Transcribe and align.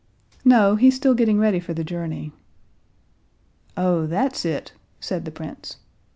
"No, 0.43 0.77
he's 0.77 0.95
still 0.95 1.13
getting 1.13 1.37
ready 1.37 1.59
for 1.59 1.75
the 1.75 1.83
journey." 1.83 2.31
"Oh, 3.77 4.07
that's 4.07 4.45
it!" 4.45 4.73
said 4.99 5.25
the 5.25 5.31
prince. 5.31 5.77